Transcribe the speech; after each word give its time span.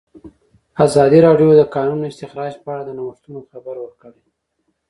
ازادي 0.85 1.19
راډیو 1.27 1.49
د 1.53 1.57
د 1.61 1.63
کانونو 1.75 2.03
استخراج 2.11 2.53
په 2.63 2.69
اړه 2.73 2.83
د 2.85 2.89
نوښتونو 2.97 3.39
خبر 3.49 3.75
ورکړی. 3.81 4.23